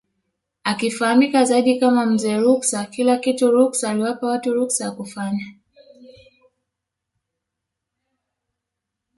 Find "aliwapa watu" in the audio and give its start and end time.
3.89-4.53